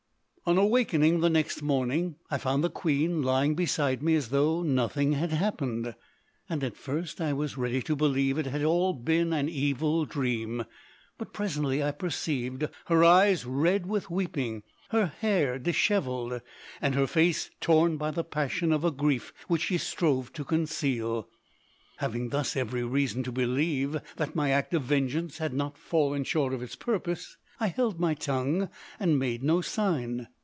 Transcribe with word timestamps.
"On 0.43 0.57
awaking 0.57 1.19
the 1.21 1.29
next 1.29 1.61
morning 1.61 2.15
I 2.31 2.37
found 2.39 2.61
the 2.61 2.69
queen 2.69 3.21
lying 3.23 3.55
beside 3.55 4.01
me 4.03 4.15
as 4.15 4.29
though 4.29 4.63
nothing 4.63 5.13
had 5.13 5.31
happened, 5.31 5.93
and 6.49 6.61
at 6.63 6.75
first 6.75 7.21
I 7.21 7.31
was 7.31 7.57
ready 7.59 7.81
to 7.83 7.95
believe 7.95 8.37
it 8.39 8.47
had 8.47 8.61
all 8.63 8.91
been 8.91 9.31
an 9.31 9.47
evil 9.47 10.03
dream; 10.03 10.65
but 11.19 11.31
presently 11.31 11.81
I 11.81 11.91
perceived 11.91 12.67
her 12.87 13.01
eyes 13.03 13.45
red 13.45 13.85
with 13.85 14.09
weeping, 14.09 14.63
her 14.89 15.05
hair 15.05 15.57
dishevelled, 15.59 16.41
and 16.81 16.95
her 16.95 17.07
face 17.07 17.49
torn 17.61 17.95
by 17.97 18.09
the 18.11 18.23
passion 18.25 18.73
of 18.73 18.83
a 18.83 18.91
grief 18.91 19.31
which 19.47 19.61
she 19.65 19.77
strove 19.77 20.33
to 20.33 20.43
conceal. 20.43 21.29
Having 21.97 22.29
thus 22.29 22.57
every 22.57 22.83
reason 22.83 23.21
to 23.23 23.31
believe 23.31 23.95
that 24.17 24.35
my 24.35 24.49
act 24.49 24.73
of 24.73 24.83
vengeance 24.83 25.37
had 25.37 25.53
not 25.53 25.77
fallen 25.77 26.25
short 26.25 26.51
of 26.51 26.61
its 26.63 26.75
purpose, 26.75 27.37
I 27.61 27.67
held 27.67 27.99
my 28.01 28.15
tongue 28.15 28.69
and 28.99 29.19
made 29.19 29.43
no 29.43 29.61
sign. 29.61 30.27